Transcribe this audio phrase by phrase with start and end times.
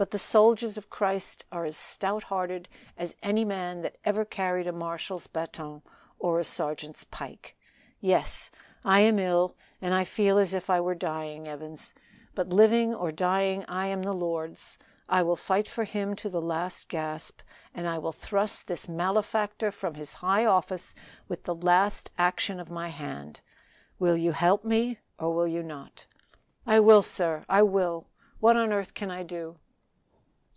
[0.00, 4.66] But the soldiers of Christ are as stout hearted as any man that ever carried
[4.66, 5.82] a marshal's baton
[6.18, 7.54] or a sergeant's pike.
[8.00, 8.50] Yes!
[8.82, 11.92] I am ill, and I feel as if I were dying, Evans;
[12.34, 14.78] but living or dying I am the Lord's.
[15.06, 17.42] I will fight for Him to the last gasp,
[17.74, 20.94] and I will thrust this malefactor from his high office
[21.28, 23.42] with the last action of my hand
[23.98, 26.06] Will you help me, or will you not?"
[26.66, 27.44] "I will, sir!
[27.50, 28.06] I will!
[28.38, 29.58] What on earth can I do?"